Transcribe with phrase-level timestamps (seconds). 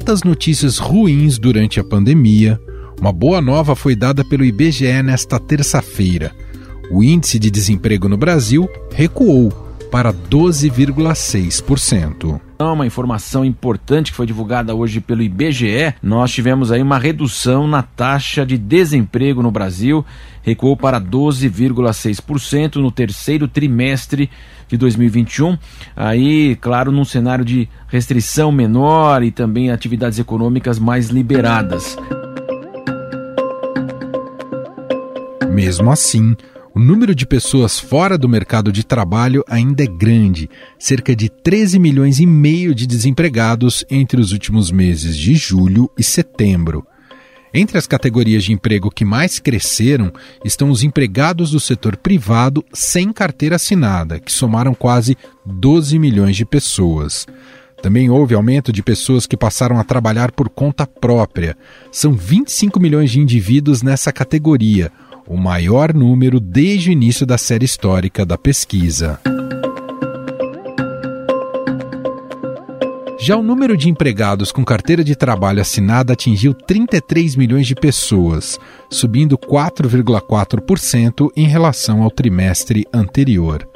[0.00, 2.58] tantas notícias ruins durante a pandemia,
[2.98, 6.34] uma boa nova foi dada pelo IBGE nesta terça-feira.
[6.90, 9.50] O índice de desemprego no Brasil recuou
[9.90, 12.40] para 12,6%.
[12.60, 17.82] Uma informação importante que foi divulgada hoje pelo IBGE, nós tivemos aí uma redução na
[17.82, 20.04] taxa de desemprego no Brasil,
[20.42, 24.28] recuou para 12,6% no terceiro trimestre
[24.68, 25.56] de 2021.
[25.96, 31.96] Aí, claro, num cenário de restrição menor e também atividades econômicas mais liberadas.
[35.50, 36.36] Mesmo assim,
[36.74, 40.48] o número de pessoas fora do mercado de trabalho ainda é grande,
[40.78, 46.02] cerca de 13 milhões e meio de desempregados entre os últimos meses de julho e
[46.02, 46.86] setembro.
[47.52, 50.12] Entre as categorias de emprego que mais cresceram
[50.44, 56.44] estão os empregados do setor privado sem carteira assinada, que somaram quase 12 milhões de
[56.44, 57.26] pessoas.
[57.82, 61.56] Também houve aumento de pessoas que passaram a trabalhar por conta própria.
[61.90, 64.92] São 25 milhões de indivíduos nessa categoria,
[65.30, 69.20] o maior número desde o início da série histórica da pesquisa.
[73.16, 78.58] Já o número de empregados com carteira de trabalho assinada atingiu 33 milhões de pessoas,
[78.90, 83.68] subindo 4,4% em relação ao trimestre anterior.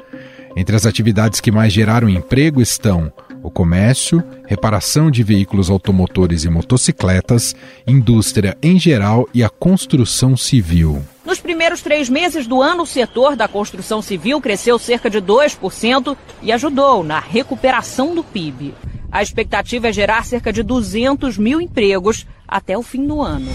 [0.57, 6.49] Entre as atividades que mais geraram emprego estão o comércio, reparação de veículos automotores e
[6.49, 7.55] motocicletas,
[7.87, 11.01] indústria em geral e a construção civil.
[11.25, 16.15] Nos primeiros três meses do ano, o setor da construção civil cresceu cerca de 2%
[16.43, 18.75] e ajudou na recuperação do PIB.
[19.11, 23.49] A expectativa é gerar cerca de 200 mil empregos até o fim do ano.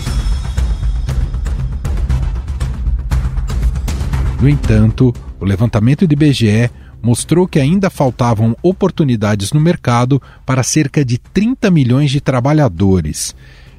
[4.40, 11.04] No entanto, o levantamento do IBGE mostrou que ainda faltavam oportunidades no mercado para cerca
[11.04, 13.34] de 30 milhões de trabalhadores.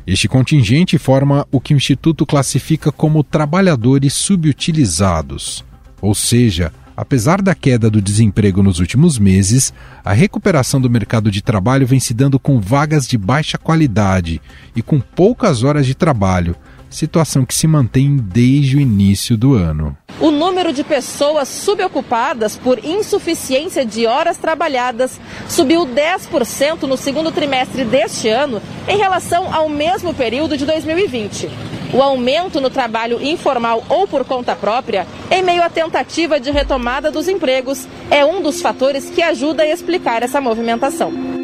[0.06, 5.64] Este contingente forma o que o Instituto classifica como trabalhadores subutilizados.
[6.02, 9.72] Ou seja, apesar da queda do desemprego nos últimos meses,
[10.04, 14.42] a recuperação do mercado de trabalho vem se dando com vagas de baixa qualidade
[14.76, 16.56] e com poucas horas de trabalho,
[16.92, 19.98] situação que se mantém desde o início do ano.
[20.20, 25.20] O número de pessoas subocupadas por insuficiência de horas trabalhadas
[25.50, 31.50] subiu 10% no segundo trimestre deste ano em relação ao mesmo período de 2020.
[31.94, 37.12] O aumento no trabalho informal ou por conta própria, em meio à tentativa de retomada
[37.12, 41.41] dos empregos, é um dos fatores que ajuda a explicar essa movimentação.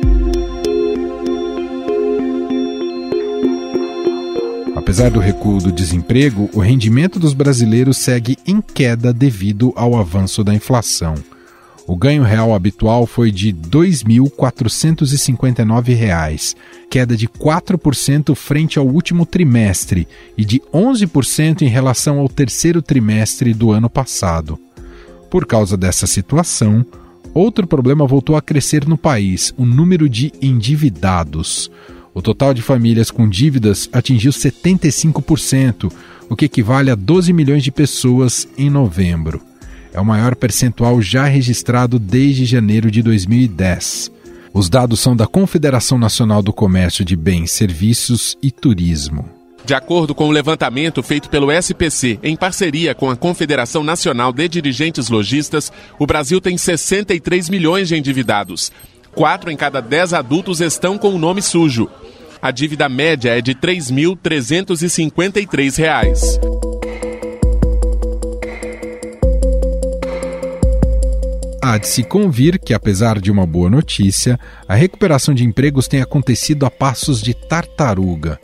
[4.87, 10.45] Apesar do recuo do desemprego, o rendimento dos brasileiros segue em queda devido ao avanço
[10.45, 11.15] da inflação.
[11.85, 16.55] O ganho real habitual foi de R$ 2.459,
[16.89, 23.53] queda de 4% frente ao último trimestre e de 11% em relação ao terceiro trimestre
[23.53, 24.57] do ano passado.
[25.29, 26.85] Por causa dessa situação,
[27.33, 31.69] outro problema voltou a crescer no país: o número de endividados.
[32.17, 35.94] O total de famílias com dívidas atingiu 75%,
[36.28, 39.39] o que equivale a 12 milhões de pessoas em novembro.
[39.94, 44.11] É o maior percentual já registrado desde janeiro de 2010.
[44.51, 49.29] Os dados são da Confederação Nacional do Comércio de Bens, Serviços e Turismo.
[49.63, 54.47] De acordo com o levantamento feito pelo SPC em parceria com a Confederação Nacional de
[54.47, 58.72] Dirigentes Logistas, o Brasil tem 63 milhões de endividados.
[59.17, 61.89] Quatro em cada dez adultos estão com o nome sujo.
[62.39, 66.39] A dívida média é de R$ 3.353.
[71.59, 75.99] Há de se convir que, apesar de uma boa notícia, a recuperação de empregos tem
[75.99, 78.39] acontecido a passos de tartaruga.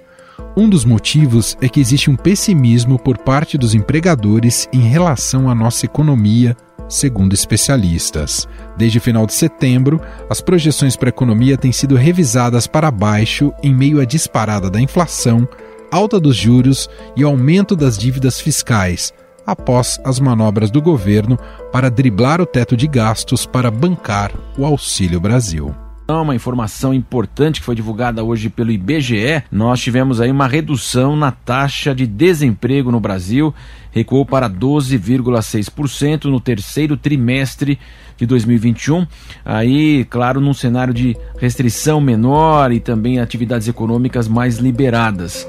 [0.58, 5.56] Um dos motivos é que existe um pessimismo por parte dos empregadores em relação à
[5.56, 6.58] nossa economia,
[6.94, 8.48] segundo especialistas.
[8.78, 10.00] Desde o final de setembro,
[10.30, 14.80] as projeções para a economia têm sido revisadas para baixo em meio à disparada da
[14.80, 15.48] inflação,
[15.92, 19.14] alta dos juros e aumento das dívidas fiscais,
[19.46, 21.38] após as manobras do governo
[21.72, 25.83] para driblar o teto de gastos para bancar o Auxílio Brasil.
[26.22, 31.32] Uma informação importante que foi divulgada hoje pelo IBGE, nós tivemos aí uma redução na
[31.32, 33.54] taxa de desemprego no Brasil,
[33.92, 37.80] recuou para 12,6% no terceiro trimestre
[38.18, 39.06] de 2021.
[39.44, 45.48] Aí, claro, num cenário de restrição menor e também atividades econômicas mais liberadas.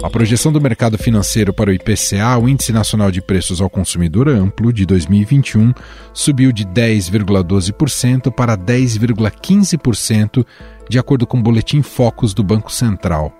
[0.00, 4.28] A projeção do mercado financeiro para o IPCA, o Índice Nacional de Preços ao Consumidor
[4.28, 5.74] Amplo, de 2021,
[6.14, 10.46] subiu de 10,12% para 10,15%,
[10.88, 13.36] de acordo com o boletim Focus do Banco Central.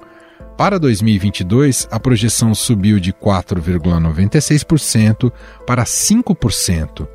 [0.56, 5.32] Para 2022, a projeção subiu de 4,96%
[5.64, 7.06] para 5%.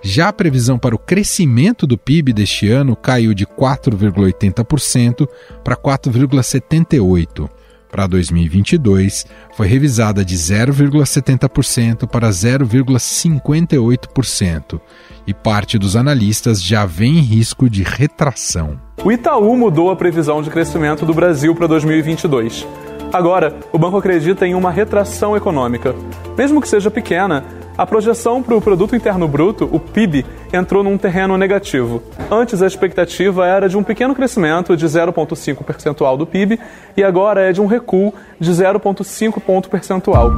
[0.00, 5.28] Já a previsão para o crescimento do PIB deste ano caiu de 4,80%
[5.62, 7.50] para 4,78%.
[7.90, 9.26] Para 2022,
[9.56, 14.80] foi revisada de 0,70% para 0,58%,
[15.26, 18.78] e parte dos analistas já vê em risco de retração.
[19.02, 22.66] O Itaú mudou a previsão de crescimento do Brasil para 2022.
[23.12, 25.94] Agora, o banco acredita em uma retração econômica.
[26.36, 27.42] Mesmo que seja pequena,
[27.78, 32.02] a projeção para o Produto Interno Bruto, o PIB, entrou num terreno negativo.
[32.28, 36.58] Antes, a expectativa era de um pequeno crescimento de 0,5 percentual do PIB
[36.96, 40.32] e agora é de um recuo de 0,5 ponto percentual.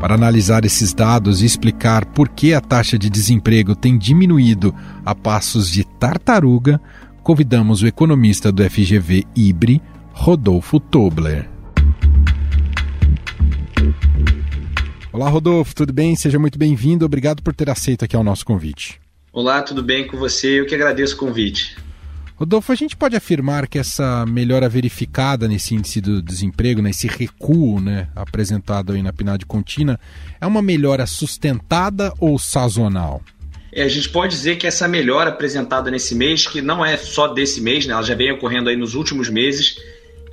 [0.00, 4.74] Para analisar esses dados e explicar por que a taxa de desemprego tem diminuído
[5.06, 6.80] a passos de tartaruga,
[7.22, 9.80] convidamos o economista do FGV IBRE,
[10.12, 11.53] Rodolfo Tobler.
[15.14, 16.16] Olá, Rodolfo, tudo bem?
[16.16, 17.04] Seja muito bem-vindo.
[17.04, 19.00] Obrigado por ter aceito aqui o nosso convite.
[19.32, 20.58] Olá, tudo bem com você?
[20.58, 21.76] Eu que agradeço o convite.
[22.34, 27.80] Rodolfo, a gente pode afirmar que essa melhora verificada nesse índice do desemprego, nesse recuo
[27.80, 30.00] né, apresentado aí na PNAD contínua,
[30.40, 33.22] é uma melhora sustentada ou sazonal?
[33.72, 37.28] É, a gente pode dizer que essa melhora apresentada nesse mês, que não é só
[37.28, 39.76] desse mês, né, ela já vem ocorrendo aí nos últimos meses,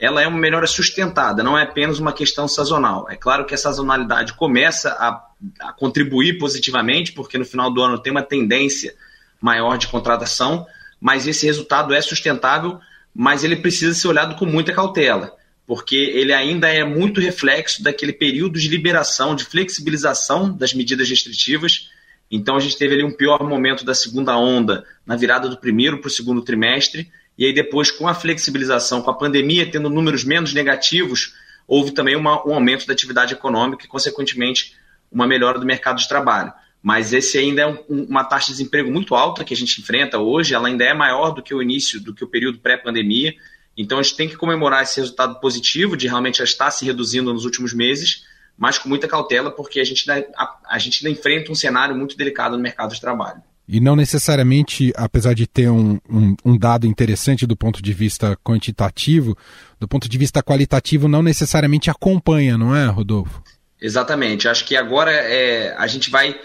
[0.02, 3.08] ela é uma melhora sustentada, não é apenas uma questão sazonal.
[3.08, 5.24] É claro que a sazonalidade começa a,
[5.68, 8.96] a contribuir positivamente, porque no final do ano tem uma tendência
[9.40, 10.66] maior de contratação,
[11.00, 12.80] mas esse resultado é sustentável,
[13.14, 15.38] mas ele precisa ser olhado com muita cautela,
[15.68, 21.92] porque ele ainda é muito reflexo daquele período de liberação, de flexibilização das medidas restritivas.
[22.32, 26.00] Então a gente teve ali um pior momento da segunda onda na virada do primeiro
[26.00, 30.24] para o segundo trimestre, e aí depois, com a flexibilização, com a pandemia tendo números
[30.24, 31.34] menos negativos,
[31.68, 34.76] houve também uma, um aumento da atividade econômica e, consequentemente,
[35.12, 36.52] uma melhora do mercado de trabalho.
[36.82, 40.18] Mas esse ainda é um, uma taxa de desemprego muito alta que a gente enfrenta
[40.18, 43.36] hoje, ela ainda é maior do que o início, do que o período pré-pandemia.
[43.78, 47.34] Então a gente tem que comemorar esse resultado positivo de realmente já estar se reduzindo
[47.34, 48.26] nos últimos meses,
[48.58, 51.96] mas com muita cautela, porque a gente ainda, a, a gente ainda enfrenta um cenário
[51.96, 53.42] muito delicado no mercado de trabalho.
[53.68, 58.38] E não necessariamente, apesar de ter um, um, um, dado interessante do ponto de vista
[58.44, 59.38] quantitativo,
[59.80, 63.42] do ponto de vista qualitativo, não necessariamente acompanha, não é, Rodolfo?
[63.80, 64.48] Exatamente.
[64.48, 66.40] Acho que agora é, a gente vai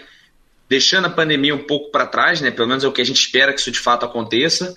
[0.69, 2.51] deixando a pandemia um pouco para trás, né?
[2.51, 4.75] pelo menos é o que a gente espera que isso de fato aconteça,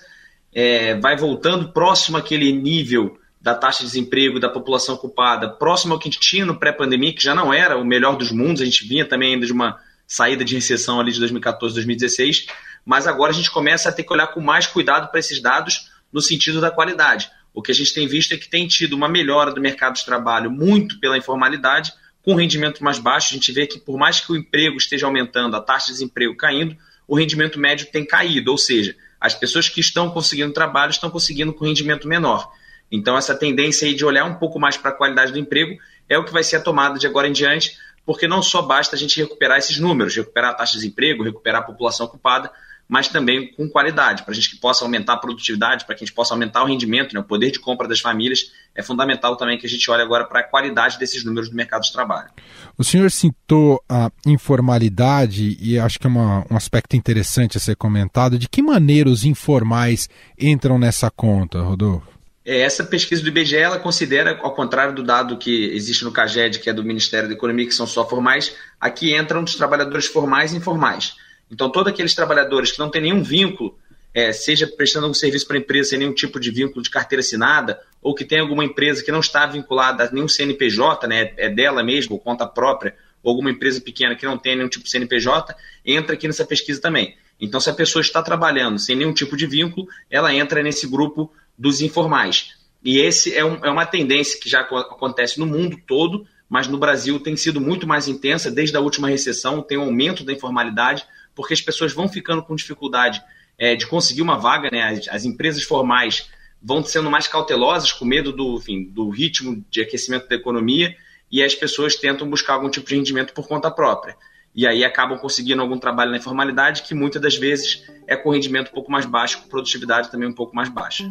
[0.53, 5.99] é, vai voltando próximo àquele nível da taxa de desemprego da população ocupada, próximo ao
[5.99, 8.65] que a gente tinha no pré-pandemia, que já não era o melhor dos mundos, a
[8.65, 9.79] gente vinha também ainda de uma
[10.11, 12.47] saída de recessão ali de 2014, 2016,
[12.85, 15.89] mas agora a gente começa a ter que olhar com mais cuidado para esses dados
[16.11, 17.31] no sentido da qualidade.
[17.53, 20.03] O que a gente tem visto é que tem tido uma melhora do mercado de
[20.03, 21.93] trabalho muito pela informalidade,
[22.25, 23.29] com rendimento mais baixo.
[23.31, 26.35] A gente vê que por mais que o emprego esteja aumentando, a taxa de desemprego
[26.35, 26.75] caindo,
[27.07, 31.53] o rendimento médio tem caído, ou seja, as pessoas que estão conseguindo trabalho estão conseguindo
[31.53, 32.51] com rendimento menor.
[32.91, 35.77] Então, essa tendência aí de olhar um pouco mais para a qualidade do emprego
[36.09, 38.95] é o que vai ser a tomada de agora em diante, porque não só basta
[38.95, 42.51] a gente recuperar esses números, recuperar a taxa de desemprego, recuperar a população ocupada,
[42.91, 46.05] mas também com qualidade, para a gente que possa aumentar a produtividade, para que a
[46.05, 48.51] gente possa aumentar o rendimento, né, o poder de compra das famílias.
[48.75, 51.83] É fundamental também que a gente olhe agora para a qualidade desses números do mercado
[51.83, 52.29] de trabalho.
[52.77, 57.77] O senhor citou a informalidade e acho que é uma, um aspecto interessante a ser
[57.77, 58.37] comentado.
[58.37, 62.20] De que maneira os informais entram nessa conta, Rodolfo?
[62.43, 66.59] É, essa pesquisa do IBGE ela considera, ao contrário do dado que existe no CAGED,
[66.59, 70.53] que é do Ministério da Economia, que são só formais, aqui entram os trabalhadores formais
[70.53, 71.15] e informais.
[71.51, 73.77] Então, todos aqueles trabalhadores que não têm nenhum vínculo,
[74.13, 77.19] é, seja prestando algum serviço para a empresa sem nenhum tipo de vínculo de carteira
[77.19, 81.49] assinada, ou que tem alguma empresa que não está vinculada a nenhum CNPJ, né, é
[81.49, 85.55] dela mesmo, conta própria, ou alguma empresa pequena que não tem nenhum tipo de CNPJ,
[85.85, 87.15] entra aqui nessa pesquisa também.
[87.39, 91.31] Então, se a pessoa está trabalhando sem nenhum tipo de vínculo, ela entra nesse grupo
[91.61, 92.55] dos informais.
[92.83, 96.79] E esse é, um, é uma tendência que já acontece no mundo todo, mas no
[96.79, 101.05] Brasil tem sido muito mais intensa desde a última recessão, tem um aumento da informalidade,
[101.35, 103.21] porque as pessoas vão ficando com dificuldade
[103.59, 104.81] é, de conseguir uma vaga, né?
[104.81, 106.29] As, as, empresas formais
[106.61, 110.95] vão sendo mais cautelosas, com medo do, enfim, do ritmo de aquecimento da economia,
[111.31, 114.17] e as pessoas tentam buscar algum tipo de rendimento por conta própria.
[114.53, 118.69] E aí acabam conseguindo algum trabalho na informalidade, que muitas das vezes é com rendimento
[118.69, 121.09] um pouco mais baixo, com produtividade também um pouco mais baixa.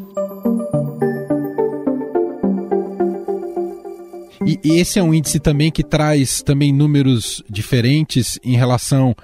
[4.45, 9.15] E, esse é um índice também que traz também números diferentes em relação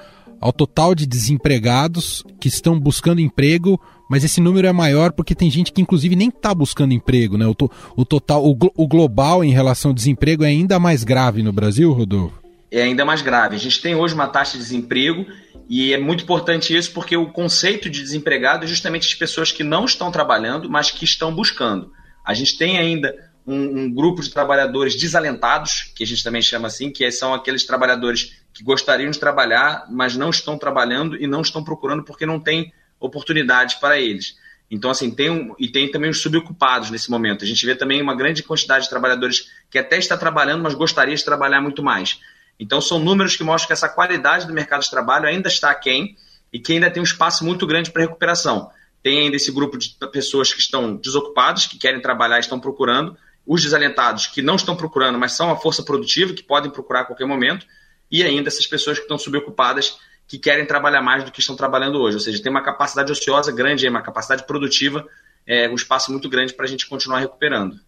[0.40, 5.50] ao total de desempregados que estão buscando emprego, mas esse número é maior porque tem
[5.50, 7.46] gente que inclusive nem está buscando emprego, né?
[7.46, 11.42] O, to, o total, o, o, global em relação ao desemprego é ainda mais grave
[11.42, 12.46] no Brasil, Rodolfo?
[12.76, 13.56] É ainda mais grave.
[13.56, 15.25] A gente tem hoje uma taxa de desemprego
[15.66, 19.64] e é muito importante isso porque o conceito de desempregado é justamente as pessoas que
[19.64, 21.90] não estão trabalhando, mas que estão buscando.
[22.23, 23.16] A gente tem ainda
[23.47, 27.64] um, um, grupo de trabalhadores desalentados, que a gente também chama assim, que são aqueles
[27.64, 32.38] trabalhadores que gostariam de trabalhar, mas não estão trabalhando e não estão procurando porque não
[32.38, 34.37] tem oportunidade para eles.
[34.71, 37.42] Então, assim, tem um, e tem também os subocupados nesse momento.
[37.42, 41.16] A gente vê também uma grande quantidade de trabalhadores que até está trabalhando, mas gostaria
[41.16, 42.21] de trabalhar muito mais.
[42.59, 46.17] Então, são números que mostram que essa qualidade do mercado de trabalho ainda está aquém
[46.53, 48.71] e que ainda tem um espaço muito grande para recuperação.
[49.03, 53.17] Tem ainda esse grupo de pessoas que estão desocupadas, que querem trabalhar e estão procurando,
[53.47, 57.05] os desalentados que não estão procurando, mas são a força produtiva, que podem procurar a
[57.05, 57.67] qualquer momento,
[58.11, 62.01] e ainda essas pessoas que estão subocupadas, que querem trabalhar mais do que estão trabalhando
[62.01, 62.17] hoje.
[62.17, 65.07] Ou seja, tem uma capacidade ociosa grande, uma capacidade produtiva,
[65.47, 67.79] é, um espaço muito grande para a gente continuar recuperando.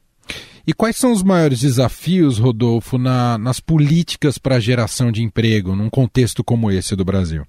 [0.68, 5.74] E quais são os maiores desafios, Rodolfo, na, nas políticas para a geração de emprego
[5.74, 7.46] num contexto como esse do Brasil?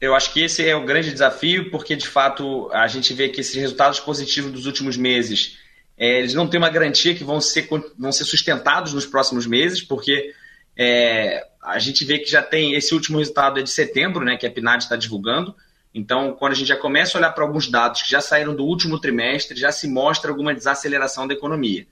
[0.00, 3.40] Eu acho que esse é o grande desafio, porque de fato a gente vê que
[3.40, 5.56] esses resultados positivos dos últimos meses
[5.96, 9.80] é, eles não têm uma garantia que vão ser, vão ser sustentados nos próximos meses,
[9.80, 10.34] porque
[10.76, 14.48] é, a gente vê que já tem esse último resultado é de setembro, né, que
[14.48, 15.54] a PNAD está divulgando.
[15.94, 18.64] Então, quando a gente já começa a olhar para alguns dados que já saíram do
[18.64, 21.86] último trimestre, já se mostra alguma desaceleração da economia.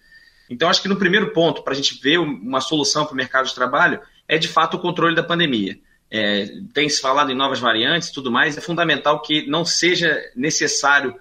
[0.48, 3.46] Então, acho que no primeiro ponto, para a gente ver uma solução para o mercado
[3.46, 5.78] de trabalho, é de fato o controle da pandemia.
[6.10, 10.16] É, tem se falado em novas variantes e tudo mais, é fundamental que não seja
[10.36, 11.14] necessário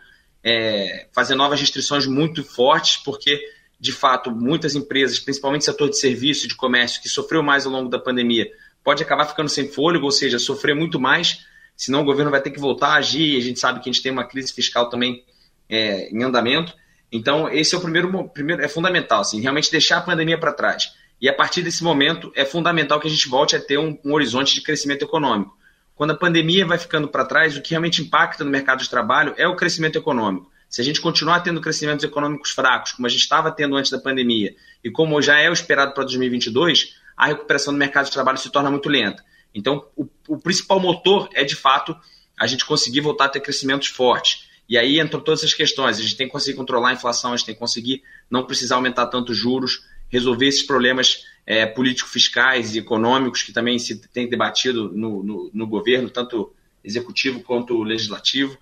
[0.44, 3.40] é, fazer novas restrições muito fortes, porque,
[3.80, 7.72] de fato, muitas empresas, principalmente setor de serviço e de comércio, que sofreu mais ao
[7.72, 8.52] longo da pandemia,
[8.84, 12.52] pode acabar ficando sem fôlego, ou seja, sofrer muito mais, senão o governo vai ter
[12.52, 14.90] que voltar a agir, e a gente sabe que a gente tem uma crise fiscal
[14.90, 15.24] também
[15.70, 16.74] é, em andamento.
[17.14, 20.94] Então, esse é o primeiro, primeiro é fundamental, assim, realmente deixar a pandemia para trás.
[21.22, 24.14] E a partir desse momento, é fundamental que a gente volte a ter um, um
[24.14, 25.56] horizonte de crescimento econômico.
[25.94, 29.36] Quando a pandemia vai ficando para trás, o que realmente impacta no mercado de trabalho
[29.38, 30.52] é o crescimento econômico.
[30.68, 34.00] Se a gente continuar tendo crescimentos econômicos fracos, como a gente estava tendo antes da
[34.00, 38.40] pandemia, e como já é o esperado para 2022, a recuperação do mercado de trabalho
[38.40, 39.24] se torna muito lenta.
[39.54, 41.96] Então, o, o principal motor é, de fato,
[42.40, 44.50] a gente conseguir voltar a ter crescimentos fortes.
[44.68, 46.00] E aí entram todas essas questões.
[46.00, 48.76] A gente tem que conseguir controlar a inflação, a gente tem que conseguir não precisar
[48.76, 54.30] aumentar tanto os juros, resolver esses problemas é, político-fiscais e econômicos que também se tem
[54.30, 56.54] debatido no, no, no governo, tanto
[56.84, 58.58] executivo quanto legislativo.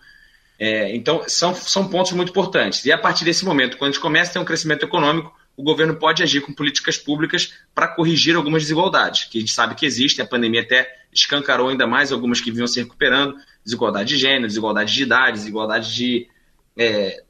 [0.57, 2.85] É, então, são, são pontos muito importantes.
[2.85, 5.63] E a partir desse momento, quando a gente começa a ter um crescimento econômico, o
[5.63, 9.85] governo pode agir com políticas públicas para corrigir algumas desigualdades, que a gente sabe que
[9.85, 14.47] existem, a pandemia até escancarou ainda mais algumas que vinham se recuperando, desigualdade de gênero,
[14.47, 16.27] desigualdade de idade, desigualdade de,
[16.75, 17.23] é,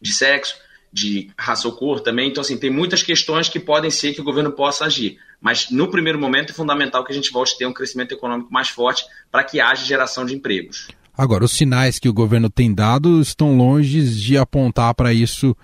[0.00, 0.56] de sexo
[0.92, 2.28] de raça ou cor também.
[2.28, 5.18] Então, assim, tem muitas questões que podem ser que o governo possa agir.
[5.40, 8.52] Mas, no primeiro momento, é fundamental que a gente volte a ter um crescimento econômico
[8.52, 10.88] mais forte para que haja geração de empregos.
[11.16, 15.56] Agora, os sinais que o governo tem dado estão longe de apontar para isso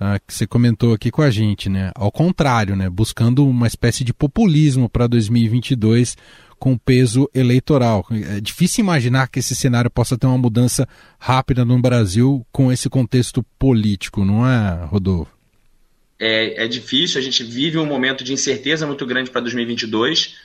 [0.00, 1.90] uh, que você comentou aqui com a gente, né?
[1.94, 2.88] Ao contrário, né?
[2.88, 6.16] Buscando uma espécie de populismo para 2022
[6.58, 8.06] com peso eleitoral.
[8.10, 10.88] É difícil imaginar que esse cenário possa ter uma mudança
[11.18, 15.36] rápida no Brasil com esse contexto político, não é, Rodolfo?
[16.18, 20.36] É, é difícil, a gente vive um momento de incerteza muito grande para 2022.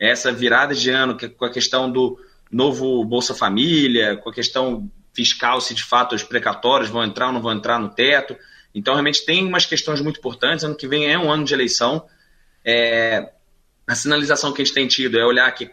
[0.00, 2.18] Essa virada de ano, que, com a questão do
[2.50, 7.32] novo Bolsa Família, com a questão fiscal, se de fato os precatórios vão entrar ou
[7.32, 8.36] não vão entrar no teto.
[8.74, 10.64] Então, realmente, tem umas questões muito importantes.
[10.64, 12.06] Ano que vem é um ano de eleição.
[12.64, 13.30] É,
[13.86, 15.70] a sinalização que a gente tem tido é olhar que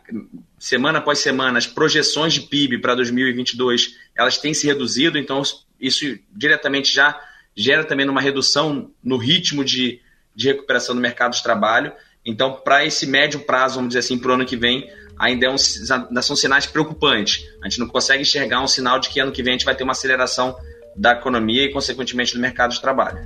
[0.57, 5.41] semana após semana as projeções de PIB para 2022 elas têm se reduzido, então
[5.79, 7.19] isso diretamente já
[7.53, 9.99] gera também uma redução no ritmo de,
[10.33, 11.91] de recuperação do mercado de trabalho.
[12.25, 15.49] Então, para esse médio prazo, vamos dizer assim, para o ano que vem, ainda, é
[15.49, 15.55] um,
[15.91, 17.45] ainda são sinais preocupantes.
[17.61, 19.75] A gente não consegue enxergar um sinal de que ano que vem a gente vai
[19.75, 20.57] ter uma aceleração
[20.95, 23.19] da economia e, consequentemente, do mercado de trabalho.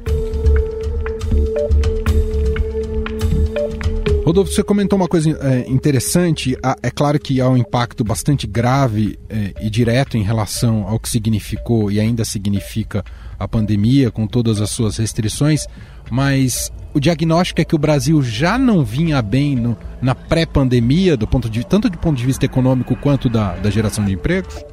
[4.29, 6.55] Rodolfo, você comentou uma coisa é, interessante.
[6.83, 11.09] É claro que há um impacto bastante grave é, e direto em relação ao que
[11.09, 13.03] significou e ainda significa
[13.39, 15.65] a pandemia, com todas as suas restrições,
[16.11, 21.25] mas o diagnóstico é que o Brasil já não vinha bem no, na pré-pandemia, do
[21.25, 24.63] ponto de, tanto do ponto de vista econômico quanto da, da geração de empregos?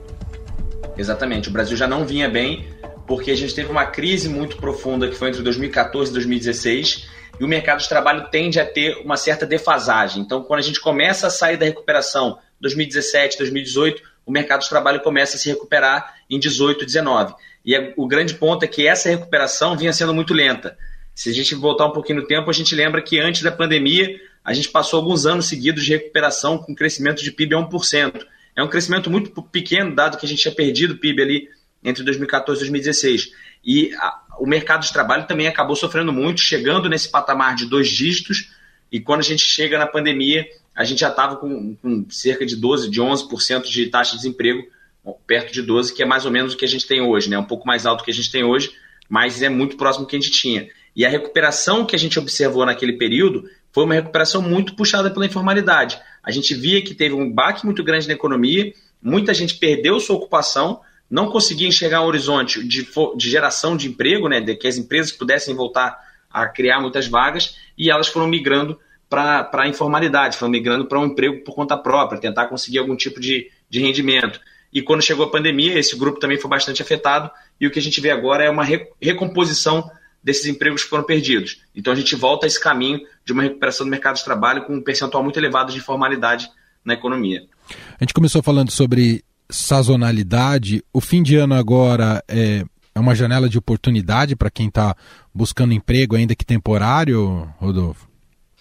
[0.98, 1.48] Exatamente.
[1.48, 2.64] O Brasil já não vinha bem
[3.06, 7.08] porque a gente teve uma crise muito profunda que foi entre 2014 e 2016
[7.38, 10.22] e o mercado de trabalho tende a ter uma certa defasagem.
[10.22, 15.00] Então, quando a gente começa a sair da recuperação 2017, 2018, o mercado de trabalho
[15.00, 17.34] começa a se recuperar em 18, 19.
[17.64, 20.76] E é, o grande ponto é que essa recuperação vinha sendo muito lenta.
[21.14, 24.18] Se a gente voltar um pouquinho no tempo, a gente lembra que antes da pandemia,
[24.44, 28.24] a gente passou alguns anos seguidos de recuperação com crescimento de PIB a 1%.
[28.54, 31.48] É um crescimento muito pequeno, dado que a gente tinha perdido o PIB ali
[31.82, 33.32] entre 2014 e 2016.
[33.64, 37.88] E a, o mercado de trabalho também acabou sofrendo muito, chegando nesse patamar de dois
[37.88, 38.52] dígitos.
[38.90, 42.54] E quando a gente chega na pandemia, a gente já estava com, com, cerca de
[42.54, 44.62] 12, de 11% de taxa de desemprego,
[45.26, 47.38] perto de 12, que é mais ou menos o que a gente tem hoje, né?
[47.38, 48.72] Um pouco mais alto que a gente tem hoje,
[49.08, 50.68] mas é muito próximo do que a gente tinha.
[50.94, 55.26] E a recuperação que a gente observou naquele período foi uma recuperação muito puxada pela
[55.26, 55.98] informalidade.
[56.22, 60.16] A gente via que teve um baque muito grande na economia, muita gente perdeu sua
[60.16, 64.76] ocupação, não conseguia enxergar um horizonte de, de geração de emprego, né, de que as
[64.76, 65.98] empresas pudessem voltar
[66.30, 71.06] a criar muitas vagas, e elas foram migrando para a informalidade, foram migrando para um
[71.06, 74.40] emprego por conta própria, tentar conseguir algum tipo de, de rendimento.
[74.72, 77.82] E quando chegou a pandemia, esse grupo também foi bastante afetado, e o que a
[77.82, 78.64] gente vê agora é uma
[79.00, 79.88] recomposição
[80.22, 81.62] desses empregos que foram perdidos.
[81.74, 84.74] Então a gente volta a esse caminho de uma recuperação do mercado de trabalho com
[84.74, 86.50] um percentual muito elevado de informalidade
[86.84, 87.46] na economia.
[87.98, 90.82] A gente começou falando sobre sazonalidade.
[90.92, 94.96] O fim de ano agora é, é uma janela de oportunidade para quem está
[95.34, 98.08] buscando emprego, ainda que temporário, Rodolfo?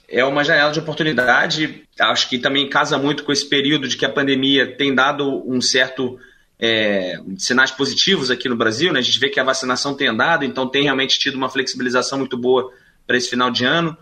[0.07, 1.83] É uma janela de oportunidade.
[1.99, 5.59] Acho que também casa muito com esse período de que a pandemia tem dado um
[5.59, 6.19] certo
[6.59, 8.99] é, sinais positivos aqui no Brasil, né?
[8.99, 12.37] A gente vê que a vacinação tem andado, então tem realmente tido uma flexibilização muito
[12.37, 12.71] boa
[13.05, 13.97] para esse final de ano.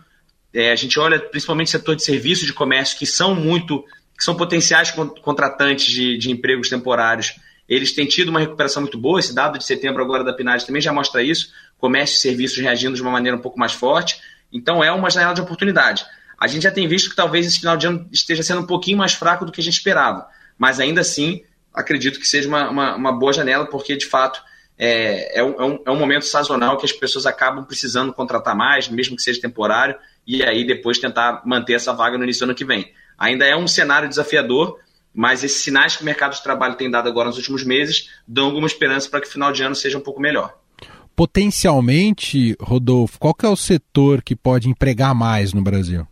[0.52, 3.84] É, a gente olha principalmente o setor de serviços de comércio, que são muito,
[4.16, 4.90] que são potenciais
[5.22, 7.38] contratantes de, de empregos temporários.
[7.68, 9.18] Eles têm tido uma recuperação muito boa.
[9.18, 11.52] Esse dado de setembro agora da PNAD também já mostra isso.
[11.78, 14.20] Comércio e serviços reagindo de uma maneira um pouco mais forte.
[14.52, 16.04] Então é uma janela de oportunidade.
[16.38, 18.98] A gente já tem visto que talvez esse final de ano esteja sendo um pouquinho
[18.98, 20.26] mais fraco do que a gente esperava,
[20.58, 24.42] mas ainda assim acredito que seja uma, uma, uma boa janela, porque de fato
[24.78, 29.16] é, é, um, é um momento sazonal que as pessoas acabam precisando contratar mais, mesmo
[29.16, 32.64] que seja temporário, e aí depois tentar manter essa vaga no início do ano que
[32.64, 32.92] vem.
[33.18, 34.78] Ainda é um cenário desafiador,
[35.14, 38.46] mas esses sinais que o mercado de trabalho tem dado agora nos últimos meses dão
[38.46, 40.54] alguma esperança para que o final de ano seja um pouco melhor.
[41.14, 46.06] Potencialmente, Rodolfo, qual é o setor que pode empregar mais no Brasil?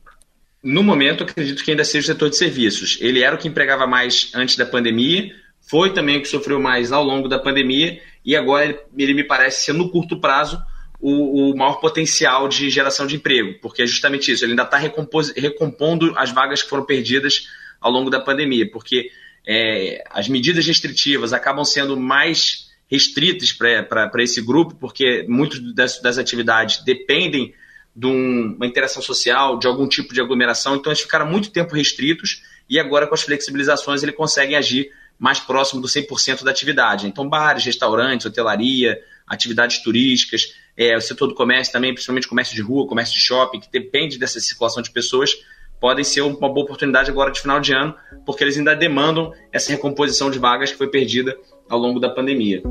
[0.62, 2.98] No momento, acredito que ainda seja o setor de serviços.
[3.00, 6.92] Ele era o que empregava mais antes da pandemia, foi também o que sofreu mais
[6.92, 10.62] ao longo da pandemia e agora ele, ele me parece ser no curto prazo
[11.02, 14.78] o, o, maior potencial de geração de emprego, porque é justamente isso, ele ainda está
[14.78, 17.48] recompondo as vagas que foram perdidas
[17.80, 19.10] ao longo da pandemia, porque
[19.44, 26.18] é, as medidas restritivas acabam sendo mais restritas para esse grupo, porque muitas das, das
[26.18, 27.52] atividades dependem
[27.96, 31.74] de um, uma interação social, de algum tipo de aglomeração, então eles ficaram muito tempo
[31.74, 37.06] restritos e agora com as flexibilizações ele consegue agir mais próximo do 100% da atividade.
[37.06, 42.62] Então, bares, restaurantes, hotelaria, atividades turísticas, é, o setor do comércio também, principalmente comércio de
[42.62, 45.32] rua, comércio de shopping, que depende dessa circulação de pessoas,
[45.80, 49.72] podem ser uma boa oportunidade agora de final de ano, porque eles ainda demandam essa
[49.72, 51.37] recomposição de vagas que foi perdida
[51.68, 52.62] ao longo da pandemia.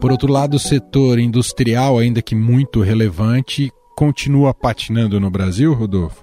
[0.00, 6.22] Por outro lado, o setor industrial, ainda que muito relevante, continua patinando no Brasil, Rodolfo?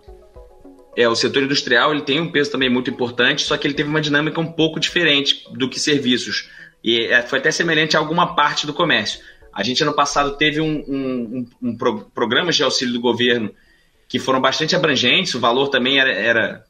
[0.95, 3.89] É, o setor industrial ele tem um peso também muito importante, só que ele teve
[3.89, 6.49] uma dinâmica um pouco diferente do que serviços.
[6.83, 9.19] E é, foi até semelhante a alguma parte do comércio.
[9.53, 13.53] A gente, ano passado, teve um, um, um, um pro, programas de auxílio do governo
[14.07, 16.65] que foram bastante abrangentes, o valor também era, era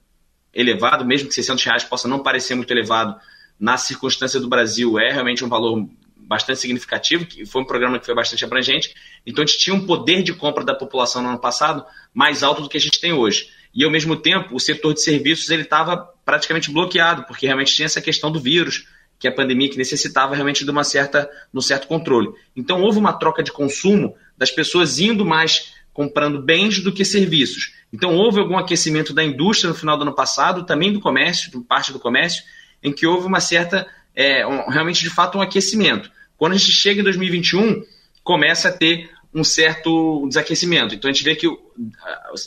[0.53, 3.15] elevado, mesmo que 600 reais possa não parecer muito elevado,
[3.59, 8.05] na circunstância do Brasil, é realmente um valor bastante significativo, que foi um programa que
[8.05, 8.93] foi bastante abrangente.
[9.25, 12.61] Então, a gente tinha um poder de compra da população no ano passado mais alto
[12.61, 13.49] do que a gente tem hoje.
[13.73, 17.85] E, ao mesmo tempo, o setor de serviços ele estava praticamente bloqueado, porque realmente tinha
[17.85, 18.87] essa questão do vírus,
[19.21, 22.29] que a pandemia que necessitava realmente de uma certa, um certo controle.
[22.55, 27.73] Então, houve uma troca de consumo das pessoas indo mais comprando bens do que serviços.
[27.93, 31.93] Então, houve algum aquecimento da indústria no final do ano passado, também do comércio, parte
[31.93, 32.43] do comércio,
[32.81, 36.09] em que houve uma certa, é, um, realmente de fato, um aquecimento.
[36.35, 37.83] Quando a gente chega em 2021,
[38.23, 40.95] começa a ter um certo desaquecimento.
[40.95, 41.47] Então a gente vê que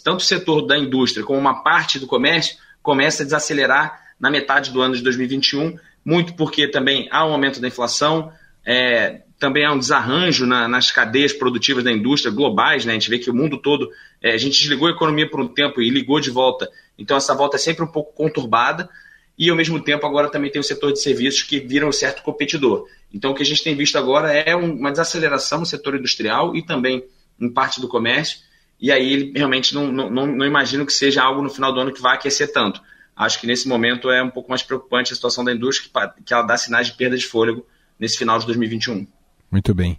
[0.02, 4.70] tanto o setor da indústria como uma parte do comércio começa a desacelerar na metade
[4.70, 8.30] do ano de 2021, muito porque também há um aumento da inflação,
[8.64, 12.92] é, também há um desarranjo na, nas cadeias produtivas da indústria globais, né?
[12.92, 13.90] A gente vê que o mundo todo,
[14.22, 17.34] é, a gente desligou a economia por um tempo e ligou de volta, então essa
[17.34, 18.88] volta é sempre um pouco conturbada.
[19.36, 22.22] e ao mesmo tempo agora também tem o setor de serviços que viram um certo
[22.22, 22.86] competidor.
[23.12, 26.62] Então o que a gente tem visto agora é uma desaceleração no setor industrial e
[26.62, 27.04] também
[27.40, 28.38] em parte do comércio,
[28.80, 32.00] e aí realmente não, não, não imagino que seja algo no final do ano que
[32.00, 32.80] vai aquecer tanto.
[33.16, 35.90] Acho que nesse momento é um pouco mais preocupante a situação da indústria,
[36.24, 37.64] que ela dá sinais de perda de fôlego
[37.98, 39.06] nesse final de 2021.
[39.50, 39.98] Muito bem.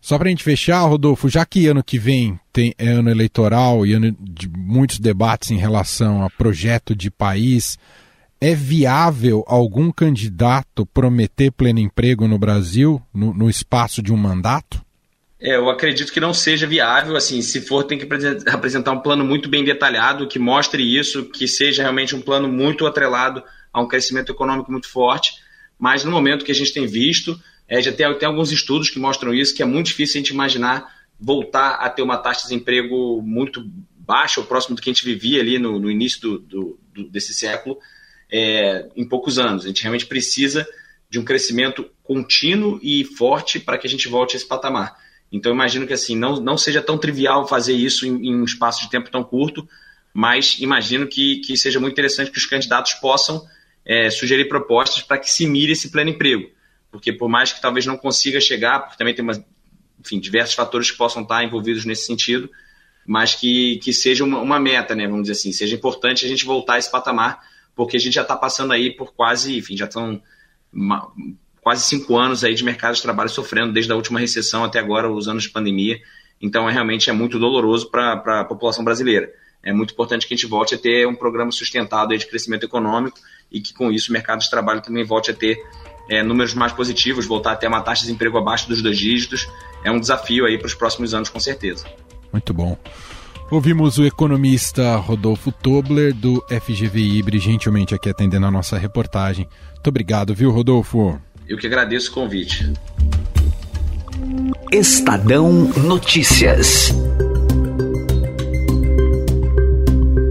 [0.00, 3.86] Só para a gente fechar, Rodolfo, já que ano que vem tem, é ano eleitoral
[3.86, 7.78] e ano de muitos debates em relação a projeto de país,
[8.38, 14.83] é viável algum candidato prometer pleno emprego no Brasil no, no espaço de um mandato?
[15.40, 17.16] É, eu acredito que não seja viável.
[17.16, 18.08] Assim, se for, tem que
[18.50, 22.86] apresentar um plano muito bem detalhado que mostre isso, que seja realmente um plano muito
[22.86, 23.42] atrelado
[23.72, 25.34] a um crescimento econômico muito forte.
[25.78, 28.98] Mas no momento que a gente tem visto, é, já tem, tem alguns estudos que
[28.98, 32.48] mostram isso, que é muito difícil a gente imaginar voltar a ter uma taxa de
[32.48, 33.64] desemprego muito
[33.96, 37.08] baixa, ou próximo do que a gente vivia ali no, no início do, do, do,
[37.08, 37.78] desse século,
[38.30, 39.64] é, em poucos anos.
[39.64, 40.66] A gente realmente precisa
[41.08, 44.96] de um crescimento contínuo e forte para que a gente volte a esse patamar.
[45.34, 48.82] Então, imagino que assim não, não seja tão trivial fazer isso em, em um espaço
[48.82, 49.68] de tempo tão curto,
[50.12, 53.44] mas imagino que, que seja muito interessante que os candidatos possam
[53.84, 56.48] é, sugerir propostas para que se mire esse pleno emprego.
[56.88, 59.44] Porque por mais que talvez não consiga chegar, porque também tem uma,
[59.98, 62.48] enfim, diversos fatores que possam estar envolvidos nesse sentido,
[63.04, 66.44] mas que, que seja uma, uma, meta, né, vamos dizer assim, seja importante a gente
[66.44, 67.40] voltar a esse patamar,
[67.74, 70.22] porque a gente já está passando aí por quase, enfim, já estão
[71.64, 75.10] quase cinco anos aí de mercado de trabalho sofrendo, desde a última recessão até agora,
[75.10, 75.98] os anos de pandemia,
[76.40, 79.32] então é realmente é muito doloroso para a população brasileira.
[79.62, 83.18] É muito importante que a gente volte a ter um programa sustentado de crescimento econômico
[83.50, 85.58] e que com isso o mercado de trabalho também volte a ter
[86.10, 89.48] é, números mais positivos, voltar até uma taxa de desemprego abaixo dos dois dígitos,
[89.82, 91.86] é um desafio aí para os próximos anos, com certeza.
[92.30, 92.76] Muito bom.
[93.50, 99.48] Ouvimos o economista Rodolfo Tobler, do FGV Ibre, gentilmente aqui atendendo a nossa reportagem.
[99.72, 101.18] Muito obrigado, viu, Rodolfo?
[101.46, 102.72] Eu que agradeço o convite.
[104.72, 106.90] Estadão Notícias.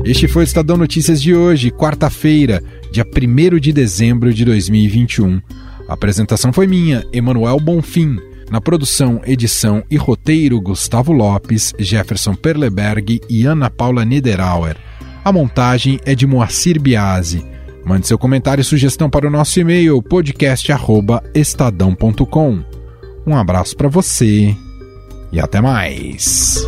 [0.04, 5.39] Este foi o Estadão Notícias de hoje, quarta-feira, dia 1 de dezembro de 2021.
[5.88, 8.17] A apresentação foi minha, Emanuel Bonfim.
[8.49, 14.78] Na produção, edição e roteiro, Gustavo Lopes, Jefferson Perleberg e Ana Paula Niederauer.
[15.23, 17.52] A montagem é de Moacir Biasi.
[17.85, 22.63] Mande seu comentário e sugestão para o nosso e-mail podcast@estadão.com.
[23.25, 24.55] Um abraço para você
[25.31, 26.67] e até mais.